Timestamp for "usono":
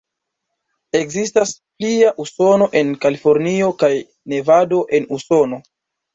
2.23-2.69, 5.21-5.63